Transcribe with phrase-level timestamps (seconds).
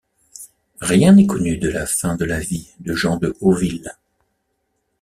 [0.79, 3.91] Rien n'est connu de la fin de la vie de Jean de Hauville.